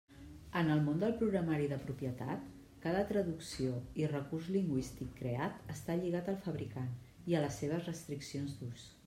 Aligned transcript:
En 0.59 0.69
el 0.75 0.79
món 0.85 0.95
del 1.01 1.11
programari 1.17 1.67
de 1.73 1.77
propietat, 1.83 2.47
cada 2.85 3.03
traducció 3.11 3.75
i 4.05 4.09
recurs 4.13 4.49
lingüístic 4.57 5.13
creat 5.21 5.61
està 5.75 5.99
lligat 6.01 6.33
al 6.35 6.41
fabricant 6.49 6.91
i 7.35 7.39
a 7.39 7.45
les 7.47 7.63
seves 7.65 7.89
restriccions 7.93 8.59
d'ús. 8.59 8.91